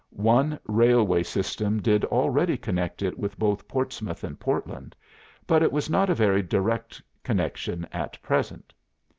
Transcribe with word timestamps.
One 0.15 0.59
railway 0.65 1.21
system 1.21 1.79
did 1.79 2.05
already 2.05 2.57
connect 2.57 3.03
it 3.03 3.19
with 3.19 3.37
both 3.37 3.67
Portsmouth 3.67 4.23
and 4.23 4.39
Portland, 4.39 4.95
but 5.45 5.61
it 5.61 5.71
was 5.71 5.91
not 5.91 6.09
a 6.09 6.15
very 6.15 6.41
direct 6.41 6.99
connection 7.21 7.85
at 7.91 8.19
present. 8.23 8.73